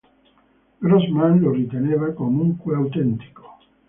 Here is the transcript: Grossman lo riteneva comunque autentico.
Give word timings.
Grossman 0.79 1.41
lo 1.41 1.51
riteneva 1.51 2.11
comunque 2.13 2.73
autentico. 2.75 3.59